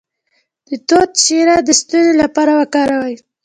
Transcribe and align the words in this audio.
د 0.67 0.69
توت 0.87 1.11
شیره 1.23 1.57
د 1.67 1.69
ستوني 1.79 2.13
لپاره 2.21 2.51
وکاروئ 2.59 3.15